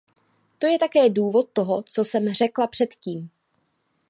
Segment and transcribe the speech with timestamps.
[0.59, 3.29] To je také důvod toho, co jsem řekla předtím.